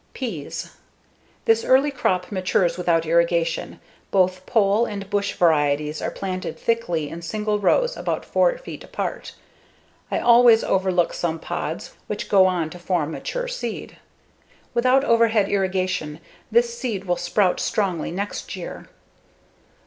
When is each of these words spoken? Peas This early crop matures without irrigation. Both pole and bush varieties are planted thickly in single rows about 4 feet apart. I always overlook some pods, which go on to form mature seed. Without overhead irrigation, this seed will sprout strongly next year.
Peas 0.15 0.71
This 1.45 1.63
early 1.63 1.91
crop 1.91 2.31
matures 2.31 2.75
without 2.75 3.05
irrigation. 3.05 3.79
Both 4.09 4.47
pole 4.47 4.87
and 4.87 5.07
bush 5.11 5.33
varieties 5.33 6.01
are 6.01 6.09
planted 6.09 6.57
thickly 6.57 7.07
in 7.07 7.21
single 7.21 7.59
rows 7.59 7.95
about 7.95 8.25
4 8.25 8.57
feet 8.57 8.83
apart. 8.83 9.35
I 10.09 10.17
always 10.17 10.63
overlook 10.63 11.13
some 11.13 11.37
pods, 11.37 11.93
which 12.07 12.29
go 12.29 12.47
on 12.47 12.71
to 12.71 12.79
form 12.79 13.11
mature 13.11 13.47
seed. 13.47 13.97
Without 14.73 15.03
overhead 15.03 15.47
irrigation, 15.49 16.19
this 16.51 16.75
seed 16.75 17.03
will 17.03 17.15
sprout 17.15 17.59
strongly 17.59 18.09
next 18.09 18.55
year. 18.55 18.87